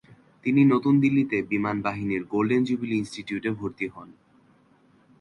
[0.43, 4.09] তিনি নতুন দিল্লীতে বিমান বাহিনীর গোল্ডেন জুবিলী ইন্সিটিউট-এ ভর্তি হন।